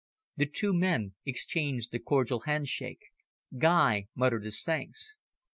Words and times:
The 0.35 0.47
two 0.47 0.73
men 0.73 1.13
exchanged 1.27 1.93
a 1.93 1.99
cordial 1.99 2.39
handshake. 2.39 3.05
Guy 3.55 4.07
muttered 4.15 4.45
his 4.45 4.63
thanks. 4.63 5.19